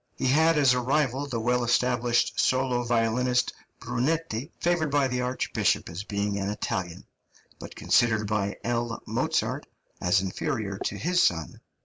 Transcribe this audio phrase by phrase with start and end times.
[0.15, 5.89] He had as a rival the well established solo violinist, Brunetti, favoured by the archbishop
[5.89, 7.05] as being an Italian,
[7.59, 9.03] but considered by L.
[9.05, 9.67] Mozart
[10.01, 11.61] as inferior to his son.